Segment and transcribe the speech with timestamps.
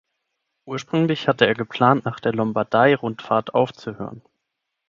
[0.65, 4.23] Ursprünglich hatte er geplant, nach der Lombardei-Rundfahrt aufzuhören.